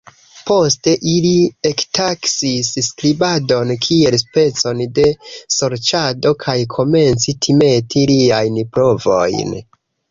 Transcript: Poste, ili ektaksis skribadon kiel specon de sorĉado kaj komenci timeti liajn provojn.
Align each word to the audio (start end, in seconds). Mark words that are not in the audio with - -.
Poste, 0.49 0.93
ili 1.09 1.33
ektaksis 1.71 2.71
skribadon 2.87 3.75
kiel 3.85 4.19
specon 4.23 4.83
de 4.99 5.07
sorĉado 5.59 6.33
kaj 6.47 6.59
komenci 6.77 7.41
timeti 7.47 8.09
liajn 8.17 8.61
provojn. 8.77 9.59